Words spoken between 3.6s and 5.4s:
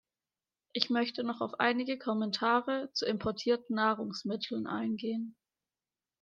Nahrungsmitteln eingehen.